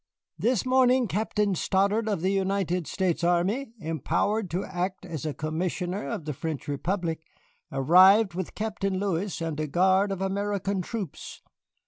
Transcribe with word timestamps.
This 0.39 0.65
morning 0.65 1.07
Captain 1.07 1.53
Stoddard 1.53 2.09
of 2.09 2.21
the 2.21 2.31
United 2.31 2.87
States 2.87 3.23
Army, 3.23 3.71
empowered 3.77 4.49
to 4.49 4.65
act 4.65 5.05
as 5.05 5.27
a 5.27 5.33
Commissioner 5.35 6.07
of 6.09 6.25
the 6.25 6.33
French 6.33 6.67
Republic, 6.67 7.21
arrived 7.71 8.33
with 8.33 8.55
Captain 8.55 8.97
Lewis 8.99 9.41
and 9.41 9.59
a 9.59 9.67
guard 9.67 10.11
of 10.11 10.19
American 10.19 10.81
troops. 10.81 11.43